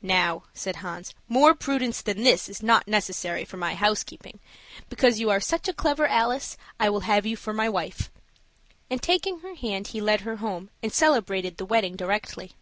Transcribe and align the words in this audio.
"Now," 0.00 0.44
said 0.54 0.76
Hans, 0.76 1.12
"more 1.26 1.52
prudence 1.52 2.00
than 2.00 2.22
this 2.22 2.48
is 2.48 2.62
not 2.62 2.86
necessary 2.86 3.44
for 3.44 3.56
my 3.56 3.74
housekeeping; 3.74 4.38
because 4.88 5.18
you 5.18 5.28
are 5.28 5.40
such 5.40 5.66
a 5.66 5.72
clever 5.74 6.06
Alice, 6.06 6.56
I 6.78 6.88
will 6.88 7.00
have 7.00 7.26
you 7.26 7.36
for 7.36 7.52
my 7.52 7.68
wife." 7.68 8.08
And, 8.88 9.02
taking 9.02 9.40
her 9.40 9.56
hand, 9.56 9.88
he 9.88 10.00
led 10.00 10.20
her 10.20 10.36
home, 10.36 10.70
and 10.84 10.92
celebrated 10.92 11.56
the 11.56 11.66
wedding 11.66 11.96
directly. 11.96 12.52